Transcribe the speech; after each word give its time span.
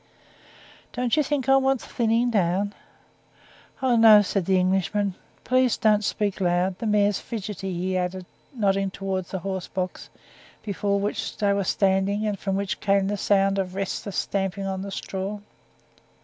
"Don't 0.93 1.15
you 1.15 1.21
think 1.21 1.47
I 1.47 1.57
want 1.57 1.81
more 1.81 1.87
thinning 1.89 2.31
down?" 2.31 2.73
"Oh, 3.83 3.95
no," 3.95 4.15
answered 4.17 4.45
the 4.45 4.57
Englishman. 4.59 5.13
"Please, 5.43 5.77
don't 5.77 6.03
speak 6.03 6.41
loud. 6.41 6.79
The 6.79 6.87
mare's 6.87 7.19
fidgety," 7.19 7.71
he 7.71 7.95
added, 7.95 8.25
nodding 8.51 8.89
towards 8.89 9.29
the 9.29 9.37
horse 9.37 9.67
box, 9.67 10.09
before 10.63 10.99
which 10.99 11.37
they 11.37 11.53
were 11.53 11.63
standing, 11.63 12.25
and 12.25 12.39
from 12.39 12.55
which 12.55 12.79
came 12.79 13.09
the 13.09 13.15
sound 13.15 13.59
of 13.59 13.75
restless 13.75 14.15
stamping 14.17 14.65
in 14.65 14.81
the 14.81 14.89
straw. 14.89 15.39